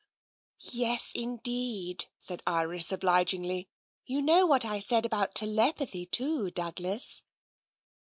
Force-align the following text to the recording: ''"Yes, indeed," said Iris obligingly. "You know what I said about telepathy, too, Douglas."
''"Yes, 0.83 1.11
indeed," 1.13 2.05
said 2.19 2.41
Iris 2.47 2.91
obligingly. 2.91 3.67
"You 4.03 4.23
know 4.23 4.47
what 4.47 4.65
I 4.65 4.79
said 4.79 5.05
about 5.05 5.35
telepathy, 5.35 6.07
too, 6.07 6.49
Douglas." 6.49 7.21